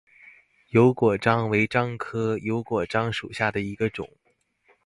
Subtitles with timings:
[0.69, 4.09] 油果樟为樟科油果樟属下的一个种。